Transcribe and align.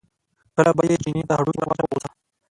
کله 0.55 0.71
به 0.77 0.83
یې 0.89 0.95
چیني 1.03 1.23
ته 1.29 1.33
هډوکی 1.37 1.59
ور 1.61 1.67
واچاوه 1.69 1.87
په 1.89 1.91
غوسه. 1.95 2.09